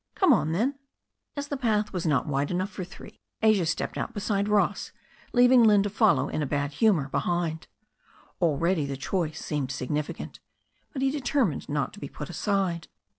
"Come 0.15 0.33
on, 0.33 0.51
then." 0.51 0.79
As 1.35 1.49
the 1.49 1.57
path 1.57 1.93
was 1.93 2.07
not 2.07 2.25
wide 2.25 2.49
enough 2.49 2.71
for 2.71 2.83
three, 2.83 3.19
Asia 3.43 3.67
stepped 3.67 3.99
out 3.99 4.15
beside 4.15 4.47
Ross, 4.47 4.91
leaving 5.31 5.61
Lynne 5.63 5.83
to 5.83 5.91
follow 5.91 6.27
in 6.27 6.41
a 6.41 6.47
bad 6.47 6.71
humour 6.71 7.07
behind. 7.07 7.67
Already 8.41 8.87
the 8.87 8.97
choice 8.97 9.45
seemed 9.45 9.69
significant. 9.71 10.39
But 10.91 11.03
he 11.03 11.11
determined 11.11 11.69
not 11.69 11.93
to 11.93 11.99
be 11.99 12.09
put 12.09 12.31
aside. 12.31 12.87